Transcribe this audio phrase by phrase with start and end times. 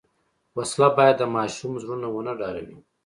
[0.57, 2.79] وسله باید د ماشوم زړونه ونه ډاروي